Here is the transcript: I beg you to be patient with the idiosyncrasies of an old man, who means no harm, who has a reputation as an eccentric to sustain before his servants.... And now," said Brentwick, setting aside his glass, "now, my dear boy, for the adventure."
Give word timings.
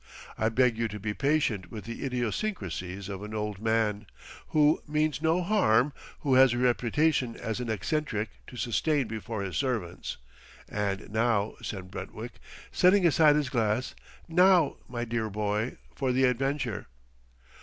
I 0.35 0.49
beg 0.49 0.79
you 0.79 0.87
to 0.87 0.99
be 0.99 1.13
patient 1.13 1.69
with 1.69 1.83
the 1.85 2.03
idiosyncrasies 2.03 3.07
of 3.07 3.21
an 3.21 3.35
old 3.35 3.59
man, 3.61 4.07
who 4.47 4.81
means 4.87 5.21
no 5.21 5.43
harm, 5.43 5.93
who 6.21 6.33
has 6.33 6.53
a 6.53 6.57
reputation 6.57 7.35
as 7.35 7.59
an 7.59 7.69
eccentric 7.69 8.29
to 8.47 8.57
sustain 8.57 9.07
before 9.07 9.43
his 9.43 9.57
servants.... 9.57 10.17
And 10.67 11.11
now," 11.11 11.53
said 11.61 11.91
Brentwick, 11.91 12.39
setting 12.71 13.05
aside 13.05 13.35
his 13.35 13.49
glass, 13.49 13.93
"now, 14.27 14.77
my 14.89 15.05
dear 15.05 15.29
boy, 15.29 15.77
for 15.93 16.11
the 16.11 16.23
adventure." 16.23 16.87